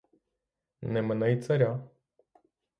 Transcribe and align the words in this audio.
Не 0.81 1.01
мине 1.03 1.31
й 1.33 1.41
царя. 1.41 1.89